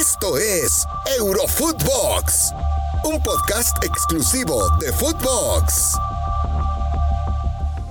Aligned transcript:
Esto 0.00 0.38
es 0.38 0.86
Eurofootbox, 1.18 2.54
un 3.04 3.22
podcast 3.22 3.84
exclusivo 3.84 4.66
de 4.80 4.90
Footbox. 4.94 5.92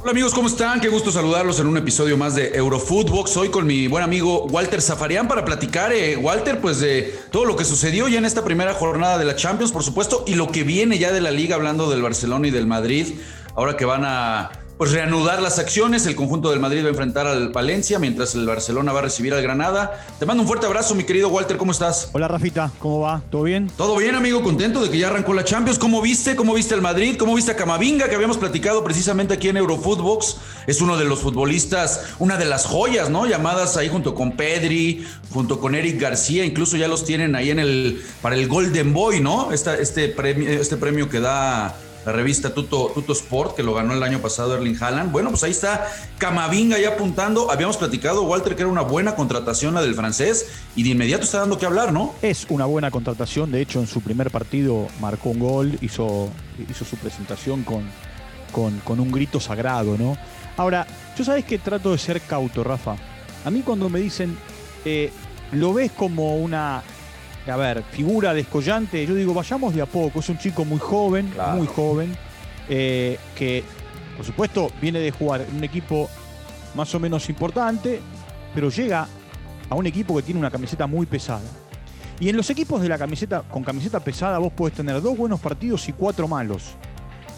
Hola 0.01 0.09
amigos, 0.09 0.33
¿cómo 0.33 0.47
están? 0.47 0.81
Qué 0.81 0.89
gusto 0.89 1.11
saludarlos 1.11 1.59
en 1.59 1.67
un 1.67 1.77
episodio 1.77 2.17
más 2.17 2.33
de 2.33 2.47
Eurofootbox. 2.55 3.37
Hoy 3.37 3.49
con 3.49 3.67
mi 3.67 3.85
buen 3.85 4.03
amigo 4.03 4.45
Walter 4.45 4.81
Zafarian 4.81 5.27
para 5.27 5.45
platicar, 5.45 5.93
eh, 5.93 6.17
Walter, 6.17 6.59
pues 6.59 6.79
de 6.79 7.15
todo 7.29 7.45
lo 7.45 7.55
que 7.55 7.63
sucedió 7.63 8.07
ya 8.07 8.17
en 8.17 8.25
esta 8.25 8.43
primera 8.43 8.73
jornada 8.73 9.19
de 9.19 9.25
la 9.25 9.35
Champions, 9.35 9.71
por 9.71 9.83
supuesto, 9.83 10.23
y 10.25 10.33
lo 10.33 10.51
que 10.51 10.63
viene 10.63 10.97
ya 10.97 11.11
de 11.11 11.21
la 11.21 11.29
liga, 11.29 11.57
hablando 11.57 11.91
del 11.91 12.01
Barcelona 12.01 12.47
y 12.47 12.51
del 12.51 12.65
Madrid, 12.65 13.19
ahora 13.53 13.77
que 13.77 13.85
van 13.85 14.03
a 14.03 14.49
pues 14.79 14.93
reanudar 14.93 15.41
las 15.41 15.59
acciones. 15.59 16.05
El 16.05 16.15
conjunto 16.15 16.51
del 16.51 16.61
Madrid 16.61 16.83
va 16.83 16.85
a 16.85 16.91
enfrentar 16.91 17.27
al 17.27 17.49
Valencia, 17.49 17.99
mientras 17.99 18.33
el 18.33 18.45
Barcelona 18.47 18.93
va 18.93 18.99
a 18.99 19.01
recibir 19.01 19.33
al 19.33 19.41
Granada. 19.41 20.05
Te 20.17 20.25
mando 20.25 20.41
un 20.41 20.47
fuerte 20.47 20.67
abrazo, 20.67 20.95
mi 20.95 21.03
querido 21.03 21.27
Walter, 21.27 21.57
¿cómo 21.57 21.73
estás? 21.73 22.09
Hola 22.13 22.29
Rafita, 22.29 22.71
¿cómo 22.79 23.01
va? 23.01 23.21
¿Todo 23.29 23.43
bien? 23.43 23.69
Todo 23.75 23.97
bien, 23.97 24.15
amigo, 24.15 24.41
contento 24.41 24.81
de 24.81 24.89
que 24.89 24.97
ya 24.97 25.09
arrancó 25.09 25.33
la 25.33 25.43
Champions. 25.43 25.77
¿Cómo 25.77 26.01
viste? 26.01 26.37
¿Cómo 26.37 26.53
viste 26.53 26.75
el 26.75 26.81
Madrid? 26.81 27.17
¿Cómo 27.19 27.35
viste 27.35 27.51
a 27.51 27.57
Camavinga, 27.57 28.07
que 28.07 28.15
habíamos 28.15 28.37
platicado 28.37 28.81
precisamente 28.81 29.33
aquí 29.33 29.49
en 29.49 29.57
Eurofootbox? 29.57 30.37
Es 30.65 30.79
uno 30.79 30.95
de 30.95 31.03
los 31.03 31.19
futbolistas, 31.19 32.13
una 32.17 32.37
de 32.37 32.45
las 32.45 32.65
joyas, 32.65 33.09
¿no? 33.09 33.25
Llamadas 33.25 33.75
ahí 33.75 33.89
junto 33.89 34.15
con 34.15 34.37
Pedri, 34.37 35.05
junto 35.33 35.59
con 35.59 35.75
Eric 35.75 35.99
García, 35.99 36.45
incluso 36.45 36.77
ya 36.77 36.87
los 36.87 37.03
tienen 37.03 37.35
ahí 37.35 37.51
en 37.51 37.59
el 37.59 38.01
para 38.21 38.37
el 38.37 38.47
Golden 38.47 38.93
Boy, 38.93 39.19
¿no? 39.19 39.51
este 39.51 40.07
premio, 40.07 40.47
este 40.49 40.77
premio 40.77 41.09
que 41.09 41.19
da 41.19 41.75
la 42.05 42.11
revista 42.11 42.53
Tuto, 42.53 42.91
Tuto 42.93 43.13
Sport, 43.13 43.55
que 43.55 43.63
lo 43.63 43.73
ganó 43.73 43.93
el 43.93 44.03
año 44.03 44.19
pasado 44.19 44.55
Erling 44.55 44.77
Haaland. 44.81 45.11
Bueno, 45.11 45.29
pues 45.29 45.43
ahí 45.43 45.51
está 45.51 45.87
Camavinga 46.17 46.79
ya 46.79 46.89
apuntando. 46.89 47.51
Habíamos 47.51 47.77
platicado, 47.77 48.23
Walter, 48.23 48.55
que 48.55 48.61
era 48.61 48.71
una 48.71 48.81
buena 48.81 49.15
contratación 49.15 49.73
la 49.73 49.81
del 49.81 49.95
francés 49.95 50.47
y 50.75 50.83
de 50.83 50.89
inmediato 50.89 51.23
está 51.23 51.39
dando 51.39 51.57
que 51.57 51.65
hablar, 51.65 51.91
¿no? 51.91 52.15
Es 52.21 52.45
una 52.49 52.65
buena 52.65 52.91
contratación. 52.91 53.51
De 53.51 53.61
hecho, 53.61 53.79
en 53.79 53.87
su 53.87 54.01
primer 54.01 54.31
partido 54.31 54.87
marcó 54.99 55.29
un 55.29 55.39
gol, 55.39 55.77
hizo, 55.81 56.29
hizo 56.69 56.85
su 56.85 56.95
presentación 56.97 57.63
con, 57.63 57.83
con, 58.51 58.99
un 58.99 59.11
grito 59.11 59.39
sagrado, 59.39 59.97
¿no? 59.97 60.17
Ahora, 60.57 60.87
yo 61.17 61.23
sabes 61.23 61.45
que 61.45 61.57
trato 61.59 61.91
de 61.91 61.97
ser 61.97 62.21
cauto, 62.21 62.63
Rafa. 62.63 62.95
A 63.45 63.51
mí 63.51 63.61
cuando 63.61 63.89
me 63.89 63.99
dicen, 63.99 64.37
eh, 64.85 65.11
lo 65.51 65.73
ves 65.73 65.91
como 65.91 66.37
una 66.37 66.83
a 67.47 67.55
ver, 67.55 67.83
figura 67.83 68.33
descollante, 68.33 69.05
yo 69.05 69.15
digo, 69.15 69.33
vayamos 69.33 69.73
de 69.73 69.81
a 69.81 69.85
poco, 69.85 70.19
es 70.19 70.29
un 70.29 70.37
chico 70.37 70.65
muy 70.65 70.79
joven, 70.79 71.31
muy 71.55 71.67
joven, 71.67 72.15
eh, 72.67 73.17
que 73.35 73.63
por 74.15 74.25
supuesto 74.25 74.71
viene 74.81 74.99
de 74.99 75.11
jugar 75.11 75.41
en 75.41 75.55
un 75.55 75.63
equipo 75.63 76.09
más 76.75 76.93
o 76.93 76.99
menos 76.99 77.29
importante, 77.29 78.01
pero 78.53 78.69
llega 78.69 79.07
a 79.69 79.75
un 79.75 79.85
equipo 79.85 80.15
que 80.15 80.23
tiene 80.23 80.39
una 80.39 80.51
camiseta 80.51 80.87
muy 80.87 81.05
pesada. 81.05 81.41
Y 82.19 82.27
en 82.27 82.35
los 82.35 82.49
equipos 82.49 82.81
de 82.81 82.89
la 82.89 82.97
camiseta, 82.97 83.43
con 83.43 83.63
camiseta 83.63 84.01
pesada, 84.01 84.37
vos 84.39 84.51
podés 84.51 84.75
tener 84.75 85.01
dos 85.01 85.17
buenos 85.17 85.39
partidos 85.39 85.87
y 85.87 85.93
cuatro 85.93 86.27
malos. 86.27 86.75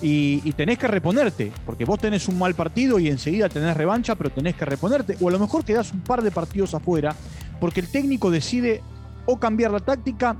Y, 0.02 0.42
y, 0.44 0.54
tenés 0.54 0.80
que 0.80 0.88
reponerte, 0.88 1.52
porque 1.64 1.86
vos 1.86 2.00
tenés 2.00 2.28
un 2.28 2.40
mal 2.40 2.56
partido 2.56 2.98
y 2.98 3.08
enseguida 3.08 3.48
tenés 3.48 3.78
revancha, 3.78 4.16
pero 4.16 4.32
tenés 4.32 4.56
que 4.56 4.66
reponerte. 4.66 5.16
O 5.22 5.30
a 5.30 5.32
lo 5.32 5.38
mejor 5.38 5.64
quedás 5.64 5.92
un 5.92 6.02
par 6.02 6.24
de 6.24 6.32
partidos 6.32 6.74
afuera, 6.74 7.16
porque 7.60 7.82
el 7.82 7.92
técnico 7.92 8.32
decide 8.32 8.82
o 9.26 9.40
cambiar 9.40 9.72
la 9.72 9.80
táctica 9.80 10.38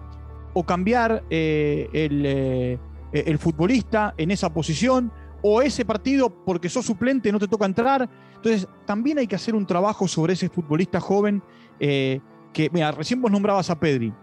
o 0.54 0.64
cambiar 0.64 1.24
eh, 1.30 1.90
eh, 1.94 2.78
el, 3.12 3.38
futbolista 3.38 4.14
en 4.18 4.32
esa 4.32 4.54
posición 4.54 5.12
o 5.42 5.62
ese 5.62 5.86
partido 5.86 6.30
porque 6.30 6.70
sos 6.70 6.86
suplente 6.86 7.32
no 7.32 7.40
te 7.40 7.48
toca 7.48 7.66
entrar. 7.66 8.10
Entonces 8.36 8.68
también 8.86 9.18
hay 9.20 9.28
que 9.28 9.36
hacer 9.36 9.56
un 9.56 9.66
trabajo 9.66 10.08
sobre 10.08 10.34
ese 10.34 10.50
futbolista 10.50 11.00
joven 11.00 11.42
eh, 11.80 12.20
que, 12.54 12.70
mira, 12.72 12.92
recién 12.92 13.22
vos 13.22 13.32
nombrabas 13.32 13.70
a 13.70 13.80
Pedri. 13.80 14.14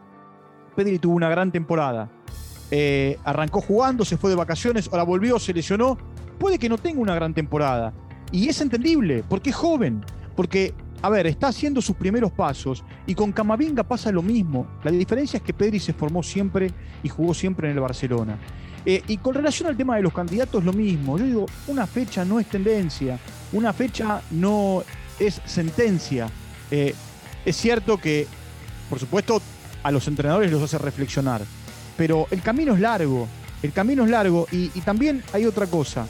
Pedri 0.77 0.99
tuvo 0.99 1.15
una 1.15 1.29
gran 1.29 1.51
temporada. 1.51 2.11
arrancó 3.25 3.61
jugando, 3.61 4.05
se 4.05 4.17
fue 4.17 4.31
de 4.31 4.37
vacaciones, 4.37 4.89
ahora 4.93 5.03
volvió, 5.03 5.39
se 5.39 5.53
lesionó. 5.53 5.99
Puede 6.39 6.59
que 6.59 6.69
no 6.69 6.79
tenga 6.79 7.01
una 7.01 7.15
gran 7.15 7.35
temporada. 7.35 7.93
Y 8.31 8.49
es 8.49 8.61
entendible, 8.61 9.25
porque 9.29 9.51
es 9.51 9.57
joven, 9.57 10.05
porque 10.37 10.75
a 11.01 11.11
ver, 11.11 11.27
está 11.27 11.49
haciendo 11.49 11.81
sus 11.81 11.97
primeros 11.97 12.33
pasos 12.33 12.85
y 13.07 13.15
con 13.15 13.33
Camavinga 13.33 13.85
pasa 13.85 14.11
lo 14.11 14.23
mismo. 14.23 14.67
La 14.83 14.91
diferencia 14.91 15.37
es 15.37 15.43
que 15.43 15.55
Pedri 15.55 15.79
se 15.79 15.93
formó 15.93 16.23
siempre 16.23 16.73
y 17.03 17.09
jugó 17.09 17.35
siempre 17.35 17.69
en 17.69 17.75
el 17.75 17.81
Barcelona. 17.81 18.37
Eh, 18.85 19.03
y 19.07 19.19
con 19.19 19.35
relación 19.35 19.69
al 19.69 19.77
tema 19.77 19.97
de 19.97 20.03
los 20.03 20.13
candidatos, 20.13 20.65
lo 20.65 20.73
mismo. 20.73 21.19
Yo 21.19 21.25
digo, 21.25 21.47
una 21.69 21.87
fecha 21.87 22.25
no 22.25 22.41
es 22.41 22.47
tendencia, 22.47 23.19
una 23.53 23.73
fecha 23.73 24.23
no 24.33 24.83
es 25.21 25.41
sentencia. 25.45 26.29
Eh, 26.71 26.95
es 27.45 27.57
cierto 27.57 27.99
que, 27.99 28.27
por 28.91 28.99
supuesto, 28.99 29.41
a 29.83 29.91
los 29.91 30.09
entrenadores 30.09 30.51
los 30.51 30.63
hace 30.63 30.79
reflexionar, 30.79 31.43
pero 31.97 32.27
el 32.31 32.43
camino 32.43 32.75
es 32.75 32.81
largo, 32.81 33.29
el 33.63 33.73
camino 33.73 34.05
es 34.05 34.11
largo 34.11 34.47
y, 34.51 34.71
y 34.75 34.81
también 34.81 35.23
hay 35.33 35.45
otra 35.45 35.67
cosa. 35.67 36.07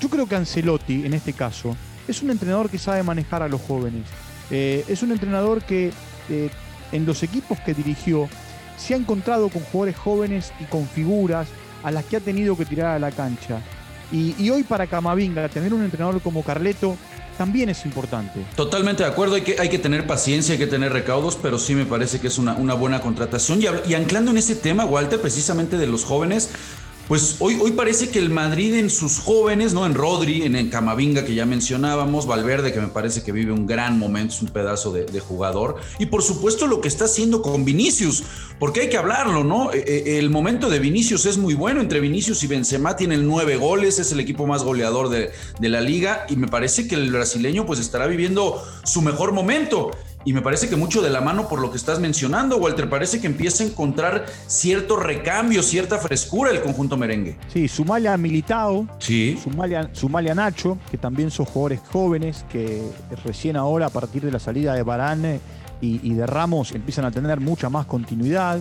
Yo 0.00 0.08
creo 0.08 0.26
que 0.26 0.34
Ancelotti, 0.34 1.06
en 1.06 1.14
este 1.14 1.32
caso, 1.32 1.76
es 2.08 2.22
un 2.22 2.30
entrenador 2.30 2.68
que 2.68 2.78
sabe 2.78 3.02
manejar 3.02 3.42
a 3.42 3.48
los 3.48 3.60
jóvenes. 3.60 4.06
Eh, 4.50 4.84
es 4.88 5.02
un 5.02 5.12
entrenador 5.12 5.62
que 5.62 5.92
eh, 6.28 6.50
en 6.92 7.06
los 7.06 7.22
equipos 7.22 7.58
que 7.60 7.74
dirigió 7.74 8.28
se 8.76 8.94
ha 8.94 8.96
encontrado 8.96 9.48
con 9.48 9.62
jugadores 9.62 9.96
jóvenes 9.96 10.52
y 10.60 10.64
con 10.64 10.86
figuras 10.86 11.48
a 11.82 11.90
las 11.90 12.04
que 12.04 12.16
ha 12.16 12.20
tenido 12.20 12.56
que 12.56 12.64
tirar 12.64 12.94
a 12.94 12.98
la 12.98 13.10
cancha. 13.10 13.60
Y, 14.10 14.50
hoy 14.50 14.62
para 14.62 14.86
Camavinga, 14.86 15.48
tener 15.48 15.72
un 15.72 15.82
entrenador 15.82 16.20
como 16.20 16.42
Carleto 16.42 16.98
también 17.38 17.70
es 17.70 17.86
importante. 17.86 18.44
Totalmente 18.54 19.02
de 19.02 19.08
acuerdo, 19.08 19.36
hay 19.36 19.40
que, 19.40 19.56
hay 19.58 19.70
que 19.70 19.78
tener 19.78 20.06
paciencia, 20.06 20.52
hay 20.52 20.58
que 20.58 20.66
tener 20.66 20.92
recaudos, 20.92 21.38
pero 21.40 21.58
sí 21.58 21.74
me 21.74 21.86
parece 21.86 22.20
que 22.20 22.26
es 22.26 22.36
una, 22.36 22.52
buena 22.74 23.00
contratación. 23.00 23.62
Y, 23.62 23.90
y 23.90 23.94
anclando 23.94 24.30
en 24.30 24.36
ese 24.36 24.54
tema, 24.54 24.84
Walter, 24.84 25.18
precisamente 25.18 25.78
de 25.78 25.86
los 25.86 26.04
jóvenes, 26.04 26.50
pues 27.08 27.36
hoy, 27.40 27.58
hoy 27.60 27.72
parece 27.72 28.10
que 28.10 28.18
el 28.18 28.30
Madrid 28.30 28.74
en 28.74 28.88
sus 28.88 29.18
jóvenes, 29.18 29.74
¿no? 29.74 29.84
En 29.84 29.94
Rodri, 29.94 30.42
en, 30.42 30.70
Camavinga, 30.70 31.24
que 31.24 31.34
ya 31.34 31.44
mencionábamos, 31.44 32.26
Valverde, 32.26 32.72
que 32.72 32.80
me 32.80 32.88
parece 32.88 33.22
que 33.22 33.32
vive 33.32 33.52
un 33.52 33.66
gran 33.66 33.98
momento, 33.98 34.34
es 34.34 34.42
un 34.42 34.48
pedazo 34.48 34.92
de, 34.92 35.20
jugador. 35.20 35.76
Y 35.98 36.06
por 36.06 36.22
supuesto 36.22 36.66
lo 36.66 36.80
que 36.80 36.88
está 36.88 37.04
haciendo 37.04 37.42
con 37.42 37.64
Vinicius, 37.64 38.22
porque 38.58 38.82
hay 38.82 38.88
que 38.88 38.96
hablarlo, 38.96 39.44
¿no? 39.44 39.72
E, 39.72 39.78
e, 39.78 40.18
el 40.18 40.30
momento 40.30 40.70
de 40.70 40.78
Vinicius 40.78 41.26
es 41.26 41.38
muy 41.38 41.54
bueno. 41.54 41.80
Entre 41.80 42.00
Vinicius 42.00 42.42
y 42.44 42.46
Benzema 42.46 42.96
tienen 42.96 43.26
nueve 43.26 43.56
goles, 43.56 43.98
es 43.98 44.12
el 44.12 44.20
equipo 44.20 44.46
más 44.46 44.62
goleador 44.62 45.08
de, 45.08 45.30
de 45.58 45.68
la 45.68 45.80
liga. 45.80 46.24
Y 46.28 46.36
me 46.36 46.48
parece 46.48 46.88
que 46.88 46.94
el 46.94 47.10
brasileño, 47.10 47.66
pues 47.66 47.80
estará 47.80 48.06
viviendo 48.06 48.62
su 48.84 49.02
mejor 49.02 49.32
momento. 49.32 49.90
Y 50.24 50.32
me 50.32 50.42
parece 50.42 50.68
que 50.68 50.76
mucho 50.76 51.02
de 51.02 51.10
la 51.10 51.20
mano 51.20 51.48
por 51.48 51.60
lo 51.60 51.70
que 51.70 51.76
estás 51.76 51.98
mencionando, 51.98 52.56
Walter, 52.56 52.88
parece 52.88 53.20
que 53.20 53.26
empieza 53.26 53.64
a 53.64 53.66
encontrar 53.66 54.26
cierto 54.46 54.96
recambio, 54.96 55.62
cierta 55.62 55.98
frescura 55.98 56.50
el 56.50 56.60
conjunto 56.60 56.96
merengue. 56.96 57.36
Sí, 57.52 57.68
sumale 57.68 58.08
a 58.08 58.16
Militao, 58.16 58.86
sí. 58.98 59.38
sumale 59.92 60.30
a, 60.30 60.34
Nacho, 60.34 60.78
que 60.90 60.98
también 60.98 61.30
son 61.30 61.46
jugadores 61.46 61.80
jóvenes 61.90 62.44
que 62.50 62.82
recién 63.24 63.56
ahora, 63.56 63.86
a 63.86 63.90
partir 63.90 64.22
de 64.22 64.30
la 64.30 64.38
salida 64.38 64.74
de 64.74 64.82
Barane 64.82 65.40
y, 65.80 66.14
de 66.14 66.26
Ramos, 66.26 66.72
empiezan 66.72 67.04
a 67.04 67.10
tener 67.10 67.40
mucha 67.40 67.68
más 67.68 67.86
continuidad. 67.86 68.60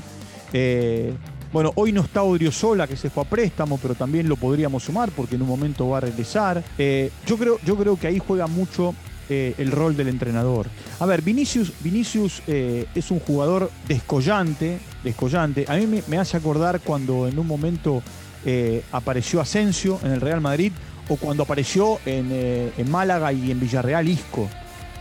Eh, 0.53 1.13
bueno, 1.53 1.71
hoy 1.75 1.91
no 1.91 2.01
está 2.01 2.23
Odriozola, 2.23 2.87
que 2.87 2.95
se 2.95 3.09
fue 3.09 3.23
a 3.23 3.29
préstamo, 3.29 3.77
pero 3.77 3.93
también 3.93 4.27
lo 4.27 4.37
podríamos 4.37 4.83
sumar 4.83 5.11
porque 5.11 5.35
en 5.35 5.41
un 5.41 5.49
momento 5.49 5.87
va 5.89 5.97
a 5.97 6.01
regresar. 6.01 6.63
Eh, 6.77 7.11
yo, 7.27 7.37
creo, 7.37 7.59
yo 7.63 7.75
creo 7.75 7.97
que 7.97 8.07
ahí 8.07 8.19
juega 8.25 8.47
mucho 8.47 8.95
eh, 9.33 9.55
el 9.59 9.71
rol 9.71 9.95
del 9.95 10.09
entrenador. 10.09 10.67
A 10.99 11.05
ver, 11.05 11.21
Vinicius, 11.21 11.71
Vinicius 11.79 12.41
eh, 12.47 12.85
es 12.93 13.11
un 13.11 13.21
jugador 13.21 13.71
descollante, 13.87 14.77
descollante. 15.05 15.63
A 15.69 15.75
mí 15.75 16.01
me, 16.05 16.17
hace 16.17 16.35
acordar 16.35 16.81
cuando 16.81 17.29
en 17.29 17.39
un 17.39 17.47
momento 17.47 18.03
eh, 18.45 18.83
apareció 18.91 19.39
Asensio 19.39 20.01
en 20.03 20.11
el 20.11 20.19
Real 20.19 20.41
Madrid 20.41 20.73
o 21.07 21.15
cuando 21.15 21.43
apareció 21.43 21.99
en, 22.05 22.91
Málaga 22.91 23.31
y 23.31 23.51
en 23.51 23.61
Villarreal 23.61 24.09
Isco, 24.09 24.49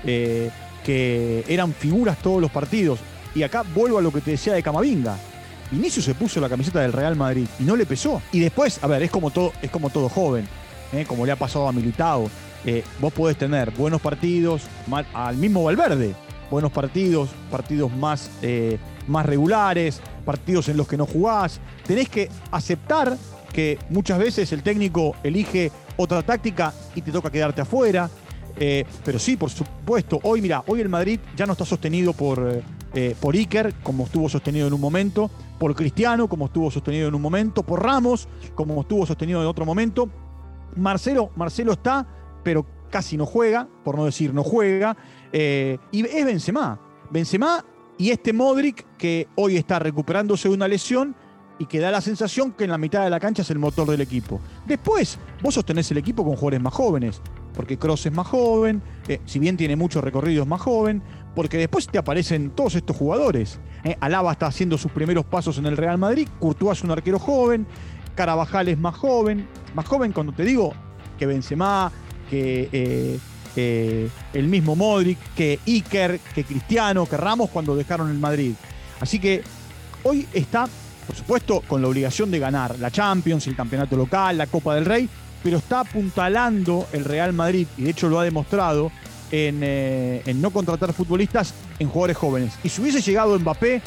que 0.04 1.44
eran 1.48 1.74
figuras 1.74 2.16
todos 2.22 2.40
los 2.40 2.52
partidos. 2.52 3.00
Y 3.34 3.42
acá 3.42 3.64
vuelvo 3.74 3.98
a 3.98 4.02
lo 4.02 4.12
que 4.12 4.20
te 4.20 4.30
decía 4.30 4.52
de 4.52 4.62
Camavinga. 4.62 5.18
Vinicius 5.72 6.04
se 6.04 6.14
puso 6.14 6.40
la 6.40 6.48
camiseta 6.48 6.80
del 6.82 6.92
Real 6.92 7.16
Madrid 7.16 7.48
y 7.58 7.64
no 7.64 7.74
le 7.74 7.84
pesó. 7.84 8.22
Y 8.30 8.38
después, 8.38 8.78
a 8.80 8.86
ver, 8.86 9.02
es 9.02 9.10
como 9.10 9.32
todo, 9.32 9.52
es 9.60 9.72
como 9.72 9.90
todo 9.90 10.08
joven, 10.08 10.46
como 11.08 11.26
le 11.26 11.32
ha 11.32 11.36
pasado 11.36 11.66
a 11.66 11.72
Militao 11.72 12.30
eh, 12.64 12.84
vos 13.00 13.12
podés 13.12 13.38
tener 13.38 13.70
buenos 13.70 14.00
partidos, 14.00 14.62
al 15.14 15.36
mismo 15.36 15.64
Valverde, 15.64 16.14
buenos 16.50 16.70
partidos, 16.70 17.30
partidos 17.50 17.94
más, 17.94 18.30
eh, 18.42 18.78
más 19.08 19.24
regulares, 19.24 20.00
partidos 20.24 20.68
en 20.68 20.76
los 20.76 20.86
que 20.86 20.96
no 20.96 21.06
jugás. 21.06 21.60
Tenés 21.86 22.08
que 22.08 22.28
aceptar 22.50 23.16
que 23.52 23.78
muchas 23.88 24.18
veces 24.18 24.52
el 24.52 24.62
técnico 24.62 25.16
elige 25.22 25.72
otra 25.96 26.22
táctica 26.22 26.72
y 26.94 27.02
te 27.02 27.10
toca 27.10 27.30
quedarte 27.30 27.62
afuera. 27.62 28.10
Eh, 28.56 28.84
pero 29.04 29.18
sí, 29.18 29.36
por 29.36 29.48
supuesto, 29.48 30.20
hoy 30.22 30.42
mira, 30.42 30.62
hoy 30.66 30.80
el 30.80 30.88
Madrid 30.88 31.18
ya 31.34 31.46
no 31.46 31.52
está 31.52 31.64
sostenido 31.64 32.12
por, 32.12 32.62
por 33.20 33.34
Iker, 33.34 33.74
como 33.82 34.04
estuvo 34.04 34.28
sostenido 34.28 34.66
en 34.66 34.74
un 34.74 34.80
momento, 34.80 35.30
por 35.58 35.74
Cristiano, 35.74 36.28
como 36.28 36.46
estuvo 36.46 36.70
sostenido 36.70 37.08
en 37.08 37.14
un 37.14 37.22
momento, 37.22 37.62
por 37.62 37.82
Ramos, 37.82 38.28
como 38.54 38.82
estuvo 38.82 39.06
sostenido 39.06 39.40
en 39.40 39.46
otro 39.46 39.64
momento. 39.64 40.10
Marcelo, 40.76 41.30
Marcelo 41.36 41.72
está 41.72 42.06
pero 42.42 42.66
casi 42.90 43.16
no 43.16 43.26
juega, 43.26 43.68
por 43.84 43.96
no 43.96 44.04
decir 44.04 44.34
no 44.34 44.42
juega. 44.42 44.96
Eh, 45.32 45.78
y 45.92 46.04
es 46.06 46.24
Benzema. 46.24 46.80
Benzema 47.10 47.64
y 47.98 48.10
este 48.10 48.32
Modric 48.32 48.86
que 48.96 49.28
hoy 49.36 49.56
está 49.56 49.78
recuperándose 49.78 50.48
de 50.48 50.54
una 50.54 50.68
lesión 50.68 51.14
y 51.58 51.66
que 51.66 51.78
da 51.78 51.90
la 51.90 52.00
sensación 52.00 52.52
que 52.52 52.64
en 52.64 52.70
la 52.70 52.78
mitad 52.78 53.04
de 53.04 53.10
la 53.10 53.20
cancha 53.20 53.42
es 53.42 53.50
el 53.50 53.58
motor 53.58 53.86
del 53.86 54.00
equipo. 54.00 54.40
Después, 54.66 55.18
vos 55.42 55.52
sostenés 55.52 55.90
el 55.90 55.98
equipo 55.98 56.24
con 56.24 56.34
jugadores 56.34 56.62
más 56.62 56.72
jóvenes, 56.72 57.20
porque 57.54 57.78
Cross 57.78 58.06
es 58.06 58.12
más 58.12 58.26
joven, 58.28 58.80
eh, 59.06 59.20
si 59.26 59.38
bien 59.38 59.58
tiene 59.58 59.76
muchos 59.76 60.02
recorridos 60.02 60.46
más 60.46 60.62
joven, 60.62 61.02
porque 61.34 61.58
después 61.58 61.86
te 61.86 61.98
aparecen 61.98 62.52
todos 62.52 62.76
estos 62.76 62.96
jugadores. 62.96 63.60
Eh, 63.84 63.94
Alaba 64.00 64.32
está 64.32 64.46
haciendo 64.46 64.78
sus 64.78 64.90
primeros 64.90 65.26
pasos 65.26 65.58
en 65.58 65.66
el 65.66 65.76
Real 65.76 65.98
Madrid, 65.98 66.26
Courtois 66.38 66.78
es 66.78 66.84
un 66.84 66.92
arquero 66.92 67.18
joven, 67.18 67.66
Carabajal 68.14 68.68
es 68.68 68.78
más 68.78 68.96
joven, 68.96 69.46
más 69.74 69.86
joven 69.86 70.12
cuando 70.12 70.32
te 70.32 70.44
digo 70.44 70.72
que 71.18 71.26
Benzema, 71.26 71.92
que 72.30 72.68
eh, 72.72 73.18
eh, 73.56 74.08
el 74.32 74.46
mismo 74.46 74.76
Modric, 74.76 75.18
que 75.34 75.58
Iker, 75.66 76.20
que 76.34 76.44
Cristiano, 76.44 77.06
que 77.06 77.16
Ramos 77.16 77.50
cuando 77.50 77.74
dejaron 77.74 78.10
el 78.10 78.18
Madrid. 78.18 78.52
Así 79.00 79.18
que 79.18 79.42
hoy 80.04 80.26
está, 80.32 80.68
por 81.06 81.16
supuesto, 81.16 81.62
con 81.66 81.82
la 81.82 81.88
obligación 81.88 82.30
de 82.30 82.38
ganar 82.38 82.78
la 82.78 82.90
Champions, 82.90 83.46
el 83.48 83.56
campeonato 83.56 83.96
local, 83.96 84.38
la 84.38 84.46
Copa 84.46 84.76
del 84.76 84.84
Rey, 84.84 85.08
pero 85.42 85.58
está 85.58 85.80
apuntalando 85.80 86.86
el 86.92 87.04
Real 87.04 87.32
Madrid, 87.32 87.66
y 87.76 87.82
de 87.82 87.90
hecho 87.90 88.08
lo 88.08 88.20
ha 88.20 88.24
demostrado, 88.24 88.92
en, 89.32 89.60
eh, 89.62 90.22
en 90.26 90.40
no 90.42 90.50
contratar 90.50 90.92
futbolistas 90.92 91.54
en 91.78 91.88
jugadores 91.88 92.16
jóvenes. 92.16 92.52
Y 92.64 92.68
si 92.68 92.80
hubiese 92.80 93.00
llegado 93.00 93.38
Mbappé, 93.38 93.80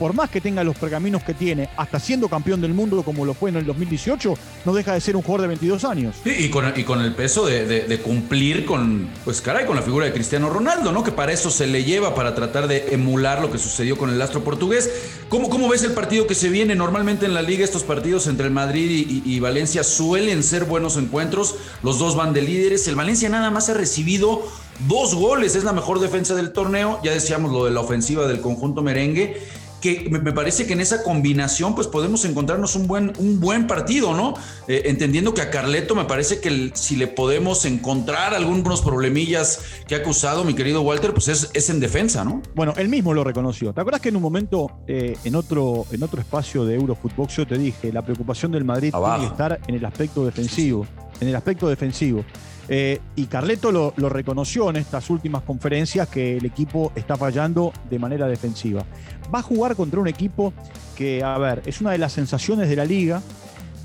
por 0.00 0.14
más 0.14 0.30
que 0.30 0.40
tenga 0.40 0.64
los 0.64 0.78
pergaminos 0.78 1.22
que 1.22 1.34
tiene, 1.34 1.68
hasta 1.76 2.00
siendo 2.00 2.26
campeón 2.26 2.62
del 2.62 2.72
mundo 2.72 3.02
como 3.02 3.26
lo 3.26 3.34
fue 3.34 3.50
en 3.50 3.56
el 3.56 3.66
2018, 3.66 4.34
no 4.64 4.72
deja 4.72 4.94
de 4.94 5.00
ser 5.02 5.14
un 5.14 5.20
jugador 5.20 5.42
de 5.42 5.48
22 5.48 5.84
años. 5.84 6.16
Y 6.24 6.48
con, 6.48 6.64
el 6.64 7.14
peso 7.14 7.44
de, 7.44 8.00
cumplir 8.02 8.64
con, 8.64 9.10
pues 9.26 9.42
caray, 9.42 9.66
con 9.66 9.76
la 9.76 9.82
figura 9.82 10.06
de 10.06 10.14
Cristiano 10.14 10.48
Ronaldo, 10.48 10.90
¿no? 10.90 11.04
Que 11.04 11.12
para 11.12 11.32
eso 11.32 11.50
se 11.50 11.66
le 11.66 11.84
lleva, 11.84 12.14
para 12.14 12.34
tratar 12.34 12.66
de 12.66 12.94
emular 12.94 13.42
lo 13.42 13.52
que 13.52 13.58
sucedió 13.58 13.98
con 13.98 14.08
el 14.08 14.22
astro 14.22 14.42
portugués. 14.42 14.90
¿Cómo, 15.28 15.50
cómo 15.50 15.68
ves 15.68 15.82
el 15.82 15.92
partido 15.92 16.26
que 16.26 16.34
se 16.34 16.48
viene? 16.48 16.74
Normalmente 16.74 17.26
en 17.26 17.34
la 17.34 17.42
liga 17.42 17.62
estos 17.62 17.82
partidos 17.82 18.26
entre 18.26 18.46
el 18.46 18.52
Madrid 18.52 19.06
y, 19.06 19.38
Valencia 19.40 19.84
suelen 19.84 20.42
ser 20.42 20.64
buenos 20.64 20.96
encuentros. 20.96 21.56
Los 21.82 21.98
dos 21.98 22.16
van 22.16 22.32
de 22.32 22.40
líderes. 22.40 22.88
El 22.88 22.94
Valencia 22.94 23.28
nada 23.28 23.50
más 23.50 23.68
ha 23.68 23.74
recibido 23.74 24.48
dos 24.88 25.14
goles, 25.14 25.56
es 25.56 25.64
la 25.64 25.74
mejor 25.74 26.00
defensa 26.00 26.34
del 26.34 26.52
torneo. 26.52 27.00
Ya 27.04 27.12
decíamos 27.12 27.52
lo 27.52 27.66
de 27.66 27.70
la 27.70 27.80
ofensiva 27.80 28.26
del 28.26 28.40
conjunto 28.40 28.80
merengue 28.80 29.36
que 29.80 30.08
me 30.10 30.32
parece 30.32 30.66
que 30.66 30.74
en 30.74 30.80
esa 30.80 31.02
combinación 31.02 31.74
pues 31.74 31.86
podemos 31.86 32.24
encontrarnos 32.24 32.76
un 32.76 32.86
buen, 32.86 33.12
un 33.18 33.40
buen 33.40 33.66
partido, 33.66 34.14
¿no? 34.14 34.34
Eh, 34.68 34.82
entendiendo 34.86 35.34
que 35.34 35.42
a 35.42 35.50
Carleto 35.50 35.94
me 35.94 36.04
parece 36.04 36.40
que 36.40 36.70
si 36.74 36.96
le 36.96 37.06
podemos 37.06 37.64
encontrar 37.64 38.34
algunos 38.34 38.82
problemillas 38.82 39.60
que 39.86 39.94
ha 39.94 39.98
acusado 39.98 40.44
mi 40.44 40.54
querido 40.54 40.82
Walter, 40.82 41.12
pues 41.12 41.28
es, 41.28 41.50
es 41.54 41.70
en 41.70 41.80
defensa, 41.80 42.24
¿no? 42.24 42.42
Bueno, 42.54 42.74
él 42.76 42.88
mismo 42.88 43.14
lo 43.14 43.24
reconoció. 43.24 43.72
¿Te 43.72 43.80
acuerdas 43.80 44.00
que 44.00 44.10
en 44.10 44.16
un 44.16 44.22
momento, 44.22 44.70
eh, 44.86 45.16
en, 45.24 45.34
otro, 45.34 45.86
en 45.90 46.02
otro 46.02 46.20
espacio 46.20 46.64
de 46.64 46.74
Eurofootbox, 46.74 47.36
yo 47.36 47.46
te 47.46 47.58
dije, 47.58 47.92
la 47.92 48.02
preocupación 48.02 48.52
del 48.52 48.64
Madrid 48.64 48.92
tiene 48.92 49.18
que 49.18 49.26
estar 49.26 49.60
en 49.66 49.74
el 49.74 49.84
aspecto 49.84 50.24
defensivo, 50.24 50.86
en 51.20 51.28
el 51.28 51.36
aspecto 51.36 51.68
defensivo. 51.68 52.24
Eh, 52.72 53.00
y 53.16 53.26
Carleto 53.26 53.72
lo, 53.72 54.08
reconoció 54.08 54.70
en 54.70 54.76
estas 54.76 55.10
últimas 55.10 55.42
conferencias 55.42 56.08
que 56.08 56.36
el 56.36 56.44
equipo 56.44 56.92
está 56.94 57.16
fallando 57.16 57.72
de 57.90 57.98
manera 57.98 58.28
defensiva. 58.28 58.84
Va 59.34 59.40
a 59.40 59.42
jugar 59.42 59.74
contra 59.74 59.98
un 59.98 60.06
equipo 60.06 60.52
que, 60.94 61.24
a 61.24 61.36
ver, 61.38 61.62
es 61.66 61.80
una 61.80 61.90
de 61.90 61.98
las 61.98 62.12
sensaciones 62.12 62.68
de 62.68 62.76
la 62.76 62.84
liga. 62.84 63.22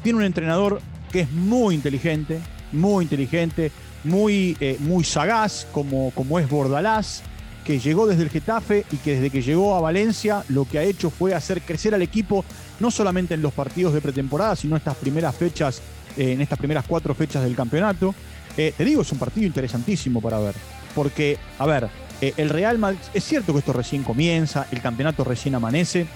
Tiene 0.04 0.20
un 0.20 0.24
entrenador 0.24 0.82
que 1.12 1.22
es 1.22 1.32
muy 1.32 1.74
inteligente, 1.74 2.40
muy 2.72 3.06
inteligente, 3.06 3.72
muy, 4.04 4.56
eh, 4.60 4.78
muy 4.80 5.04
sagaz, 5.04 5.66
como, 5.72 6.12
como 6.12 6.38
es 6.38 6.48
Bordalás, 6.48 7.24
que 7.64 7.80
llegó 7.80 8.06
desde 8.06 8.22
el 8.22 8.30
Getafe 8.30 8.86
y 8.92 8.98
que 8.98 9.16
desde 9.16 9.32
que 9.32 9.42
llegó 9.42 9.74
a 9.74 9.82
Valencia 9.82 10.44
lo 10.50 10.66
que 10.66 10.78
ha 10.78 10.84
hecho 10.84 11.10
fue 11.10 11.34
hacer 11.34 11.62
crecer 11.62 11.96
al 11.96 12.04
equipo, 12.04 12.46
no 12.80 12.92
solamente 12.92 13.34
en 13.34 13.42
los 13.42 13.52
partidos 13.52 13.96
de 13.96 14.02
pretemporada, 14.02 14.56
sino 14.56 14.76
estas 14.78 14.96
primeras 14.98 15.36
fechas, 15.36 15.82
eh, 16.18 16.34
en 16.34 16.42
estas 16.42 16.58
primeras 16.58 16.86
cuatro 16.88 17.14
fechas 17.14 17.44
del 17.44 17.56
campeonato. 17.56 18.14
Eh, 18.58 18.74
te 18.76 18.86
digo, 18.86 19.02
es 19.02 19.12
un 19.12 19.20
partido 19.20 19.48
interesantísimo 19.48 20.22
para 20.22 20.40
ver. 20.40 20.56
Porque, 20.94 21.38
a 21.60 21.66
ver, 21.66 21.90
eh, 22.22 22.34
el 22.38 22.50
Real 22.50 22.78
Madrid, 22.78 23.00
es 23.14 23.24
cierto 23.24 23.54
que 23.54 23.60
esto 23.60 23.74
recién 23.74 24.04
comienza, 24.04 24.68
el 24.72 24.82
campeonato 24.82 25.24
recién 25.24 25.56
amanece, 25.56 26.08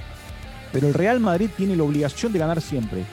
pero 0.72 0.88
el 0.88 0.94
Real 0.94 1.20
Madrid 1.20 1.50
tiene 1.58 1.76
la 1.76 1.84
obligación 1.84 2.32
de 2.32 2.40
ganar 2.40 2.62
siempre. 2.62 3.04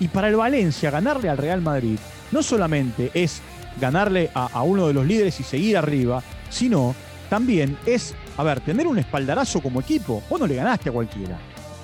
Y 0.00 0.08
para 0.08 0.28
el 0.28 0.36
Valencia, 0.36 0.90
ganarle 0.90 1.28
al 1.28 1.38
Real 1.38 1.60
Madrid 1.60 1.98
no 2.32 2.42
solamente 2.42 3.10
es 3.14 3.40
ganarle 3.80 4.30
a, 4.34 4.46
a 4.46 4.62
uno 4.62 4.88
de 4.88 4.94
los 4.94 5.06
líderes 5.06 5.38
y 5.38 5.44
seguir 5.44 5.76
arriba, 5.76 6.22
sino 6.50 6.94
también 7.30 7.78
es, 7.86 8.14
a 8.36 8.42
ver, 8.42 8.60
tener 8.60 8.86
un 8.86 8.98
espaldarazo 8.98 9.60
como 9.60 9.80
equipo. 9.80 10.22
Vos 10.28 10.40
no 10.40 10.46
le 10.46 10.56
ganaste 10.56 10.88
a 10.88 10.92
cualquiera. 10.92 11.38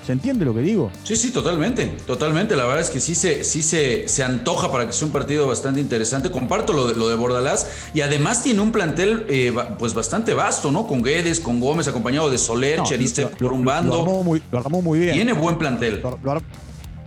¿Se 0.09 0.13
entiende 0.13 0.43
lo 0.43 0.55
que 0.55 0.61
digo? 0.61 0.89
Sí, 1.03 1.15
sí, 1.15 1.29
totalmente, 1.31 1.85
totalmente. 2.07 2.55
La 2.55 2.63
verdad 2.63 2.81
es 2.81 2.89
que 2.89 2.99
sí 2.99 3.13
se, 3.13 3.43
sí 3.43 3.61
se, 3.61 4.07
se 4.07 4.23
antoja 4.23 4.71
para 4.71 4.87
que 4.87 4.91
sea 4.91 5.05
un 5.05 5.13
partido 5.13 5.45
bastante 5.45 5.79
interesante. 5.79 6.31
Comparto 6.31 6.73
lo 6.73 6.87
de, 6.87 6.95
lo 6.95 7.09
de 7.09 7.15
Bordalás 7.15 7.91
y 7.93 8.01
además 8.01 8.41
tiene 8.41 8.59
un 8.61 8.71
plantel 8.71 9.27
eh, 9.29 9.53
pues 9.77 9.93
bastante 9.93 10.33
vasto, 10.33 10.71
¿no? 10.71 10.87
Con 10.87 11.03
Guedes, 11.03 11.39
con 11.39 11.59
Gómez, 11.59 11.87
acompañado 11.87 12.31
de 12.31 12.39
Soler, 12.39 12.81
Cheriste 12.81 13.27
por 13.27 13.53
un 13.53 13.63
bando. 13.63 13.97
Lo 13.97 14.01
armó, 14.57 14.81
muy, 14.81 14.97
bien. 14.97 15.13
Tiene 15.13 15.33
buen 15.33 15.59
plantel. 15.59 16.01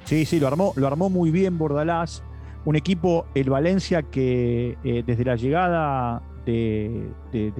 sí, 0.05 0.25
sí, 0.25 0.39
lo 0.39 0.47
armó, 0.47 0.73
lo 0.77 0.87
armó 0.87 1.11
muy 1.11 1.33
bien 1.33 1.59
Bordalás. 1.59 2.23
Un 2.65 2.77
equipo, 2.77 3.27
el 3.35 3.51
Valencia, 3.51 4.05
que 4.05 4.79
eh, 4.85 5.03
desde 5.05 5.25
la 5.25 5.35
llegada 5.35 6.23
de, 6.47 7.03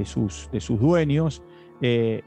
sus, 0.05 0.49
de 0.53 0.61
sus 0.61 0.79
dueños, 0.79 1.43
eh, 1.81 2.23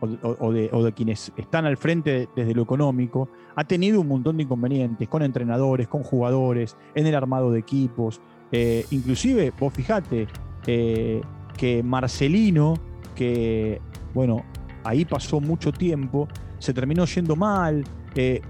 o, 0.00 0.52
de, 0.52 0.92
quienes 0.92 1.32
están 1.36 1.66
al 1.66 1.76
frente 1.76 2.28
desde 2.34 2.54
lo 2.54 2.62
económico, 2.62 3.28
ha 3.54 3.64
tenido 3.64 4.00
un 4.00 4.08
montón 4.08 4.36
de 4.36 4.44
inconvenientes 4.44 5.08
con 5.08 5.22
entrenadores, 5.22 5.88
con 5.88 6.02
jugadores, 6.02 6.76
en 6.94 7.06
el 7.06 7.14
armado 7.14 7.50
de 7.50 7.60
equipos. 7.60 8.20
Eh, 8.52 8.86
inclusive, 8.90 9.52
vos 9.58 9.72
fijate 9.72 10.26
eh, 10.66 11.20
que 11.56 11.82
Marcelino, 11.82 12.74
que 13.14 13.80
bueno, 14.14 14.44
ahí 14.84 15.04
pasó 15.04 15.40
mucho 15.40 15.72
tiempo, 15.72 16.28
se 16.58 16.72
terminó 16.72 17.04
yendo 17.04 17.36
mal. 17.36 17.84
Eh, 18.14 18.40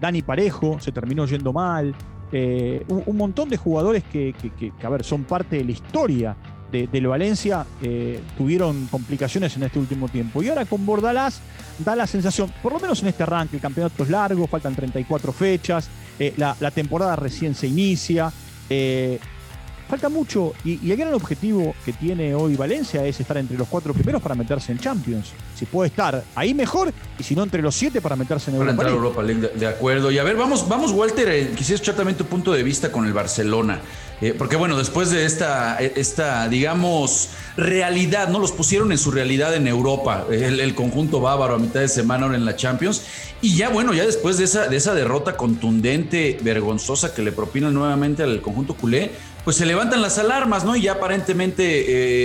Dani 0.00 0.22
Parejo 0.22 0.78
se 0.78 0.92
terminó 0.92 1.26
yendo 1.26 1.52
mal. 1.52 1.94
un, 2.88 3.16
montón 3.16 3.48
de 3.48 3.56
jugadores 3.56 4.04
que, 4.04 4.34
que, 4.58 4.72
a 4.82 4.88
ver, 4.90 5.04
son 5.04 5.24
parte 5.24 5.56
de 5.56 5.64
la 5.64 5.70
historia 5.72 6.36
del 6.74 7.06
Valencia 7.06 7.64
eh, 7.80 8.20
tuvieron 8.36 8.86
complicaciones 8.88 9.56
en 9.56 9.62
este 9.62 9.78
último 9.78 10.08
tiempo. 10.08 10.42
Y 10.42 10.48
ahora 10.48 10.64
con 10.64 10.84
Bordalás 10.84 11.40
da 11.78 11.94
la 11.94 12.06
sensación, 12.06 12.52
por 12.62 12.72
lo 12.72 12.80
menos 12.80 13.02
en 13.02 13.08
este 13.08 13.22
arranque, 13.22 13.56
el 13.56 13.62
campeonato 13.62 14.02
es 14.02 14.10
largo, 14.10 14.46
faltan 14.46 14.74
34 14.74 15.32
fechas, 15.32 15.88
eh, 16.18 16.34
la, 16.36 16.70
temporada 16.70 17.16
recién 17.16 17.54
se 17.54 17.68
inicia. 17.68 18.32
Eh, 18.68 19.18
falta 19.88 20.08
mucho 20.08 20.54
y, 20.64 20.90
el 20.90 20.96
gran 20.96 21.14
objetivo 21.14 21.74
que 21.84 21.92
tiene 21.92 22.34
hoy 22.34 22.56
Valencia 22.56 23.04
es 23.04 23.20
estar 23.20 23.36
entre 23.36 23.56
los 23.56 23.68
cuatro 23.68 23.92
primeros 23.92 24.20
para 24.20 24.34
meterse 24.34 24.72
en 24.72 24.78
Champions. 24.78 25.32
Si 25.54 25.66
puede 25.66 25.88
estar 25.88 26.24
ahí 26.34 26.54
mejor 26.54 26.92
y 27.18 27.22
si 27.22 27.34
no 27.34 27.42
entre 27.42 27.62
los 27.62 27.74
siete 27.74 28.00
para 28.00 28.16
meterse 28.16 28.50
en 28.50 28.56
Europa 28.56 28.82
League. 28.82 28.96
Europa 28.96 29.22
League, 29.22 29.50
de, 29.54 29.66
acuerdo. 29.66 30.10
Y 30.10 30.18
a 30.18 30.24
ver, 30.24 30.36
vamos, 30.36 30.68
vamos 30.68 30.90
Walter, 30.92 31.54
quisiera 31.54 31.76
escuchar 31.76 31.94
también 31.94 32.16
tu 32.16 32.24
punto 32.24 32.52
de 32.52 32.62
vista 32.62 32.90
con 32.90 33.06
el 33.06 33.12
Barcelona. 33.12 33.80
Eh, 34.20 34.34
porque 34.36 34.56
bueno, 34.56 34.76
después 34.76 35.10
de 35.10 35.24
esta, 35.24 35.78
esta, 35.78 36.48
digamos, 36.48 37.30
realidad, 37.56 38.28
¿no? 38.28 38.38
Los 38.38 38.52
pusieron 38.52 38.92
en 38.92 38.98
su 38.98 39.10
realidad 39.10 39.54
en 39.54 39.66
Europa, 39.66 40.26
el, 40.30 40.74
conjunto 40.74 41.20
bávaro 41.20 41.54
a 41.54 41.58
mitad 41.58 41.80
de 41.80 41.88
semana 41.88 42.24
ahora 42.24 42.36
en 42.36 42.44
la 42.44 42.56
Champions. 42.56 43.02
Y 43.42 43.56
ya 43.56 43.68
bueno, 43.68 43.92
ya 43.92 44.06
después 44.06 44.38
de 44.38 44.44
esa, 44.44 44.68
de 44.68 44.76
esa 44.76 44.94
derrota 44.94 45.36
contundente, 45.36 46.38
vergonzosa 46.42 47.14
que 47.14 47.22
le 47.22 47.32
propinan 47.32 47.74
nuevamente 47.74 48.22
al 48.22 48.40
conjunto 48.40 48.74
culé, 48.74 49.10
pues 49.44 49.56
se 49.56 49.66
levantan 49.66 50.00
las 50.00 50.16
alarmas, 50.18 50.64
¿no? 50.64 50.74
Y 50.74 50.82
ya 50.82 50.92
aparentemente, 50.92 51.64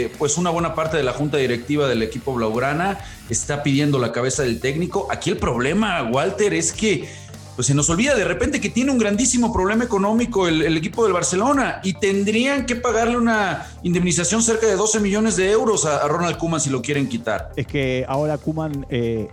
eh, 0.04 0.12
pues 0.18 0.38
una 0.38 0.52
buena 0.52 0.74
parte 0.74 0.96
de 0.96 1.04
la 1.04 1.12
junta 1.12 1.38
directiva 1.38 1.88
del 1.88 2.02
equipo 2.02 2.34
Blaugrana 2.34 3.00
está 3.30 3.62
pidiendo 3.62 4.00
la 4.00 4.14
cabeza 4.14 4.44
del 4.44 4.62
técnico. 4.62 5.08
Aquí 5.12 5.30
el 5.30 5.38
problema, 5.38 6.04
Walter, 6.04 6.54
es 6.54 6.72
que 6.72 7.10
pues 7.60 7.68
se 7.68 7.76
nos 7.76 7.90
olvida 7.90 8.16
de 8.16 8.24
repente 8.24 8.62
que 8.62 8.70
tiene 8.70 8.90
un 8.90 8.98
grandísimo 8.98 9.52
problema 9.52 9.84
económico 9.84 10.48
el, 10.48 10.78
equipo 10.78 11.04
del 11.04 11.12
Barcelona 11.12 11.82
y 11.84 11.92
tendrían 11.92 12.66
que 12.66 12.78
pagarle 12.78 13.18
una 13.18 13.68
indemnización 13.84 14.42
cerca 14.42 14.66
de 14.66 14.78
12 14.78 15.02
millones 15.02 15.36
de 15.36 15.52
euros 15.52 15.86
a, 15.86 16.08
Ronald 16.08 16.38
Kuman 16.38 16.62
si 16.62 16.70
lo 16.70 16.82
quieren 16.82 17.10
quitar. 17.10 17.52
Es 17.58 17.68
que 17.68 18.06
ahora 18.08 18.38
Kuman 18.38 18.86
eh, 18.90 19.28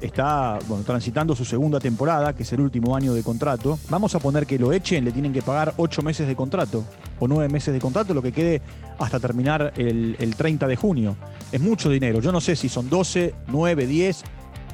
está 0.00 0.60
transitando 0.84 1.34
su 1.34 1.44
segunda 1.44 1.80
temporada, 1.80 2.36
que 2.36 2.44
es 2.44 2.52
el 2.52 2.60
último 2.60 2.94
año 2.94 3.12
de 3.14 3.24
contrato. 3.24 3.80
Vamos 3.90 4.14
a 4.14 4.20
poner 4.20 4.46
que 4.46 4.60
lo 4.60 4.72
echen, 4.72 5.04
le 5.04 5.10
tienen 5.10 5.32
que 5.32 5.42
pagar 5.42 5.74
8 5.76 6.02
meses 6.02 6.28
de 6.28 6.36
contrato 6.36 6.84
o 7.18 7.26
9 7.26 7.48
meses 7.48 7.74
de 7.74 7.80
contrato, 7.80 8.14
lo 8.14 8.22
que 8.22 8.30
quede 8.30 8.62
hasta 8.96 9.18
terminar 9.18 9.72
el, 9.76 10.14
el 10.20 10.36
30 10.36 10.68
de 10.68 10.76
junio. 10.76 11.16
Es 11.50 11.60
mucho 11.60 11.90
dinero. 11.90 12.20
Yo 12.20 12.30
no 12.30 12.40
sé 12.40 12.54
si 12.54 12.68
son 12.68 12.88
12, 12.88 13.34
9, 13.48 13.86
10 13.88 14.22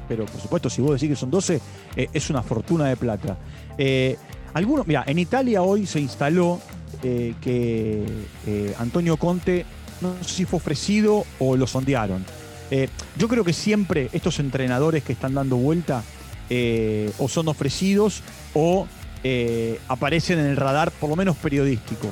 pero 0.07 0.25
por 0.25 0.41
supuesto, 0.41 0.69
si 0.69 0.81
vos 0.81 0.93
decís 0.93 1.09
que 1.09 1.15
son 1.15 1.31
12, 1.31 1.61
eh, 1.95 2.09
es 2.13 2.29
una 2.29 2.41
fortuna 2.41 2.85
de 2.85 2.95
plata. 2.95 3.37
Eh, 3.77 4.17
algunos, 4.53 4.87
mira, 4.87 5.03
en 5.07 5.19
Italia 5.19 5.61
hoy 5.61 5.85
se 5.85 5.99
instaló 5.99 6.59
eh, 7.01 7.33
que 7.41 8.05
Antonio 8.79 9.17
Conte, 9.17 9.65
no 10.01 10.15
sé 10.21 10.33
si 10.33 10.45
fue 10.45 10.57
ofrecido 10.57 11.25
o 11.39 11.55
lo 11.55 11.67
sondearon. 11.67 12.23
Yo 13.17 13.27
creo 13.27 13.43
que 13.43 13.53
siempre 13.53 14.09
estos 14.13 14.39
entrenadores 14.39 15.03
que 15.03 15.13
están 15.13 15.35
dando 15.35 15.57
vuelta 15.57 16.01
o 17.19 17.27
son 17.27 17.47
ofrecidos 17.47 18.23
o 18.55 18.87
aparecen 19.87 20.39
en 20.39 20.47
el 20.47 20.57
radar, 20.57 20.91
por 20.91 21.09
lo 21.09 21.15
menos 21.15 21.35
periodístico. 21.37 22.11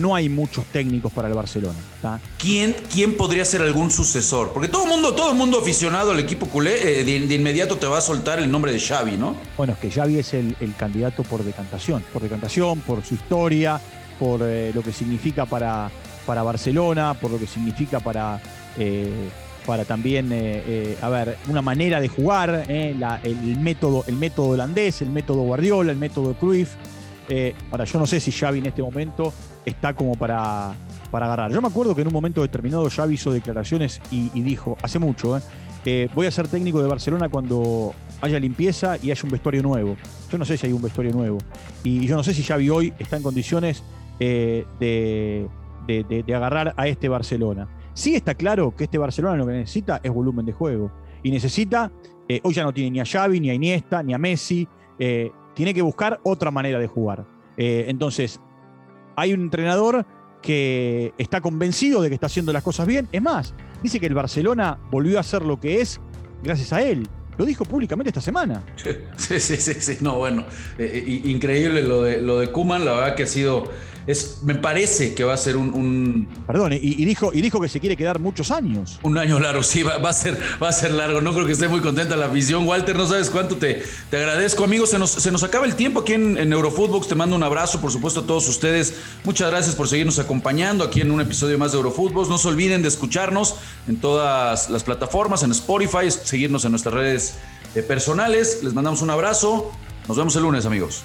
No 0.00 0.14
hay 0.14 0.28
muchos 0.28 0.64
técnicos 0.66 1.12
para 1.12 1.28
el 1.28 1.34
Barcelona. 1.34 1.78
¿Quién, 2.38 2.74
¿Quién 2.92 3.16
podría 3.16 3.44
ser 3.44 3.62
algún 3.62 3.90
sucesor? 3.90 4.52
Porque 4.52 4.68
todo 4.68 4.84
el 4.84 4.90
mundo, 4.90 5.14
todo 5.14 5.30
el 5.30 5.36
mundo 5.36 5.60
aficionado 5.60 6.12
al 6.12 6.18
equipo 6.18 6.46
culé, 6.46 7.04
de, 7.04 7.34
inmediato 7.34 7.76
te 7.76 7.86
va 7.86 7.98
a 7.98 8.00
soltar 8.00 8.38
el 8.38 8.50
nombre 8.50 8.72
de 8.72 8.80
Xavi, 8.80 9.16
¿no? 9.16 9.36
Bueno, 9.56 9.74
es 9.74 9.78
que 9.78 9.90
Xavi 9.90 10.18
es 10.18 10.34
el, 10.34 10.56
candidato 10.78 11.22
por 11.22 11.44
decantación, 11.44 12.02
por 12.12 12.22
decantación, 12.22 12.80
por 12.80 13.04
su 13.04 13.14
historia, 13.14 13.80
por 14.18 14.40
lo 14.40 14.82
que 14.82 14.92
significa 14.92 15.44
para, 15.46 15.90
para 16.26 16.42
Barcelona, 16.42 17.14
por 17.14 17.30
lo 17.30 17.38
que 17.38 17.46
significa 17.46 18.00
para 18.00 18.40
para 19.66 19.84
también, 19.84 20.32
eh, 20.32 20.62
eh, 20.66 20.98
a 21.00 21.08
ver, 21.08 21.36
una 21.48 21.62
manera 21.62 22.00
de 22.00 22.08
jugar, 22.08 22.64
eh, 22.68 22.94
el, 23.22 23.58
método, 23.58 24.04
el 24.06 24.16
método 24.16 24.48
holandés, 24.48 25.02
el 25.02 25.10
método 25.10 25.42
Guardiola, 25.42 25.92
el 25.92 25.98
método 25.98 26.34
Cruyff. 26.34 26.70
Ahora, 27.70 27.84
yo 27.84 27.98
no 27.98 28.06
sé 28.06 28.20
si 28.20 28.32
Xavi 28.32 28.58
en 28.58 28.66
este 28.66 28.82
momento 28.82 29.32
está 29.64 29.94
como 29.94 30.14
para, 30.16 30.74
para 31.10 31.26
agarrar. 31.26 31.52
Yo 31.52 31.60
me 31.60 31.68
acuerdo 31.68 31.94
que 31.94 32.02
en 32.02 32.08
un 32.08 32.12
momento 32.12 32.42
determinado 32.42 32.88
Xavi 32.88 33.14
hizo 33.14 33.32
declaraciones 33.32 34.00
y, 34.10 34.28
dijo, 34.40 34.76
hace 34.82 34.98
mucho, 34.98 35.40
voy 36.14 36.26
a 36.26 36.30
ser 36.30 36.48
técnico 36.48 36.82
de 36.82 36.88
Barcelona 36.88 37.28
cuando 37.28 37.94
haya 38.20 38.38
limpieza 38.38 38.96
y 39.02 39.10
haya 39.10 39.22
un 39.24 39.30
vestuario 39.30 39.62
nuevo. 39.62 39.96
Yo 40.30 40.38
no 40.38 40.44
sé 40.44 40.56
si 40.56 40.66
hay 40.66 40.72
un 40.72 40.82
vestuario 40.82 41.12
nuevo. 41.12 41.38
Y 41.84 42.06
yo 42.06 42.16
no 42.16 42.22
sé 42.22 42.34
si 42.34 42.42
Xavi 42.42 42.68
hoy 42.70 42.92
está 42.98 43.16
en 43.16 43.22
condiciones 43.22 43.82
de, 44.18 44.66
de 45.86 46.34
agarrar 46.34 46.74
a 46.76 46.88
este 46.88 47.08
Barcelona. 47.08 47.68
Sí 47.94 48.14
está 48.14 48.34
claro 48.34 48.74
que 48.74 48.84
este 48.84 48.98
Barcelona 48.98 49.36
lo 49.36 49.46
que 49.46 49.52
necesita 49.52 50.00
es 50.02 50.12
volumen 50.12 50.46
de 50.46 50.52
juego. 50.52 50.90
Y 51.22 51.30
necesita, 51.30 51.90
eh, 52.28 52.40
hoy 52.42 52.54
ya 52.54 52.62
no 52.62 52.72
tiene 52.72 52.90
ni 52.92 53.00
a 53.00 53.04
Xavi, 53.04 53.40
ni 53.40 53.50
a 53.50 53.54
Iniesta, 53.54 54.02
ni 54.02 54.14
a 54.14 54.18
Messi, 54.18 54.66
eh, 54.98 55.30
tiene 55.54 55.74
que 55.74 55.82
buscar 55.82 56.20
otra 56.22 56.50
manera 56.50 56.78
de 56.78 56.86
jugar. 56.86 57.26
Eh, 57.56 57.86
entonces, 57.88 58.40
hay 59.16 59.32
un 59.32 59.42
entrenador 59.42 60.06
que 60.42 61.12
está 61.18 61.40
convencido 61.40 62.00
de 62.00 62.08
que 62.08 62.14
está 62.14 62.26
haciendo 62.26 62.52
las 62.52 62.62
cosas 62.62 62.86
bien. 62.86 63.08
Es 63.12 63.22
más, 63.22 63.54
dice 63.82 64.00
que 64.00 64.06
el 64.06 64.14
Barcelona 64.14 64.78
volvió 64.90 65.18
a 65.18 65.22
ser 65.22 65.42
lo 65.42 65.60
que 65.60 65.80
es 65.80 66.00
gracias 66.42 66.72
a 66.72 66.82
él. 66.82 67.06
Lo 67.36 67.44
dijo 67.46 67.64
públicamente 67.64 68.10
esta 68.10 68.20
semana. 68.20 68.62
Sí, 69.16 69.38
sí, 69.40 69.56
sí, 69.56 69.74
sí. 69.74 69.98
No, 70.00 70.16
bueno, 70.16 70.44
increíble 70.78 71.82
lo 71.82 72.02
de, 72.02 72.20
lo 72.20 72.38
de 72.38 72.50
Kuman, 72.50 72.84
la 72.84 72.92
verdad 72.92 73.14
que 73.14 73.22
ha 73.24 73.26
sido 73.26 73.64
me 74.42 74.54
parece 74.54 75.14
que 75.14 75.24
va 75.24 75.34
a 75.34 75.36
ser 75.36 75.56
un... 75.56 76.28
Perdón, 76.46 76.72
y, 76.72 77.04
dijo, 77.04 77.30
y 77.32 77.40
dijo 77.40 77.60
que 77.60 77.68
se 77.68 77.80
quiere 77.80 77.96
quedar 77.96 78.18
muchos 78.18 78.50
años. 78.50 78.98
Un 79.02 79.18
año 79.18 79.38
largo, 79.38 79.62
sí, 79.62 79.82
va, 79.82 79.94
a 79.94 80.12
ser, 80.12 80.38
va 80.62 80.68
a 80.68 80.72
ser 80.72 80.92
largo. 80.92 81.20
No 81.20 81.32
creo 81.32 81.46
que 81.46 81.52
esté 81.52 81.68
muy 81.68 81.80
contenta 81.80 82.16
la 82.16 82.28
visión. 82.28 82.66
Walter, 82.66 82.96
no 82.96 83.06
sabes 83.06 83.30
cuánto 83.30 83.56
te, 83.56 83.82
te 84.10 84.16
agradezco, 84.16 84.64
amigos. 84.64 84.90
Se 84.90 84.98
nos, 84.98 85.10
se 85.10 85.30
nos 85.30 85.42
acaba 85.42 85.66
el 85.66 85.76
tiempo 85.76 86.00
aquí 86.00 86.14
en, 86.14 86.38
en 86.38 86.52
Eurofootbox. 86.52 87.08
Te 87.08 87.14
mando 87.14 87.36
un 87.36 87.42
abrazo, 87.42 87.80
por 87.80 87.92
supuesto, 87.92 88.20
a 88.20 88.26
todos 88.26 88.48
ustedes. 88.48 88.94
Muchas 89.24 89.50
gracias 89.50 89.74
por 89.74 89.88
seguirnos 89.88 90.18
acompañando 90.18 90.84
aquí 90.84 91.00
en 91.00 91.10
un 91.10 91.20
episodio 91.20 91.58
más 91.58 91.72
de 91.72 91.78
Eurofootbox. 91.78 92.28
No 92.28 92.38
se 92.38 92.48
olviden 92.48 92.82
de 92.82 92.88
escucharnos 92.88 93.56
en 93.86 94.00
todas 94.00 94.70
las 94.70 94.82
plataformas, 94.82 95.42
en 95.42 95.52
Spotify, 95.52 96.10
seguirnos 96.10 96.64
en 96.64 96.72
nuestras 96.72 96.94
redes 96.94 97.34
eh, 97.74 97.82
personales. 97.82 98.60
Les 98.62 98.74
mandamos 98.74 99.02
un 99.02 99.10
abrazo. 99.10 99.70
Nos 100.08 100.16
vemos 100.16 100.34
el 100.36 100.42
lunes, 100.42 100.66
amigos. 100.66 101.04